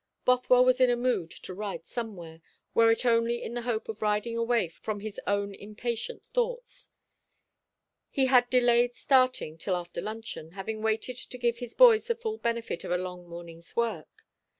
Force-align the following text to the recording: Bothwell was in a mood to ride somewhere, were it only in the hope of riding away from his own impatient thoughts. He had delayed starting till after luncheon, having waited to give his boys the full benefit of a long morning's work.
Bothwell 0.25 0.65
was 0.65 0.81
in 0.81 0.89
a 0.89 0.95
mood 0.95 1.29
to 1.29 1.53
ride 1.53 1.85
somewhere, 1.85 2.41
were 2.73 2.89
it 2.89 3.05
only 3.05 3.43
in 3.43 3.53
the 3.53 3.61
hope 3.61 3.87
of 3.87 4.01
riding 4.01 4.35
away 4.35 4.67
from 4.67 4.99
his 5.01 5.21
own 5.27 5.53
impatient 5.53 6.25
thoughts. 6.33 6.89
He 8.09 8.25
had 8.25 8.49
delayed 8.49 8.95
starting 8.95 9.59
till 9.59 9.75
after 9.75 10.01
luncheon, 10.01 10.53
having 10.53 10.81
waited 10.81 11.17
to 11.17 11.37
give 11.37 11.59
his 11.59 11.75
boys 11.75 12.07
the 12.07 12.15
full 12.15 12.39
benefit 12.39 12.83
of 12.83 12.89
a 12.89 12.97
long 12.97 13.27
morning's 13.29 13.75
work. 13.75 14.25